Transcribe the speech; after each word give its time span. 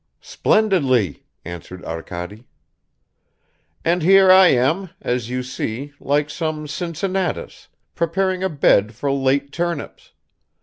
"Splendidly," 0.23 1.27
answered 1.45 1.85
Arkady. 1.85 2.47
"And 3.85 4.01
here 4.01 4.31
I 4.31 4.47
am, 4.47 4.89
as 4.99 5.29
you 5.29 5.43
see, 5.43 5.93
like 5.99 6.27
some 6.27 6.65
Cincinnatus, 6.67 7.67
preparing 7.93 8.43
a 8.43 8.49
bed 8.49 8.95
for 8.95 9.11
late 9.11 9.51
turnips. 9.51 10.13